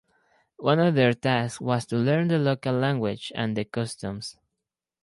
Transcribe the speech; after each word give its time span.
One 0.57 0.79
of 0.79 0.95
their 0.95 1.13
tasks 1.13 1.61
was 1.61 1.85
to 1.85 1.95
learn 1.97 2.29
the 2.29 2.39
local 2.39 2.73
language 2.73 3.31
and 3.35 3.55
the 3.55 3.65
customs. 3.65 4.35